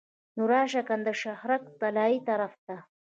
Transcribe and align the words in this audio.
نو 0.35 0.43
راشه 0.51 0.81
کنه 0.87 1.03
د 1.07 1.09
شهرک 1.21 1.61
طلایې 1.79 2.19
طرف 2.27 2.53
ته. 2.65 2.75